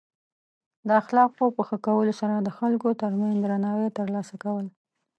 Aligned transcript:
د 0.87 0.89
اخلاقو 1.01 1.45
په 1.55 1.61
ښه 1.67 1.77
کولو 1.85 2.13
سره 2.21 2.35
د 2.39 2.49
خلکو 2.57 2.89
ترمنځ 3.01 3.35
درناوی 3.39 3.89
ترلاسه 3.99 4.35
کول. 4.43 4.67